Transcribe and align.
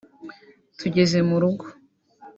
tugeze 0.79 1.17
mu 1.29 1.37
rugo 1.41 1.65